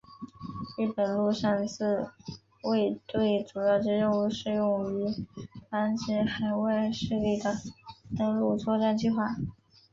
[0.79, 2.09] 日本陆上自
[2.63, 5.05] 卫队主要之任务是用于
[5.69, 7.55] 防止海外势力的
[8.17, 9.35] 登陆作战计划。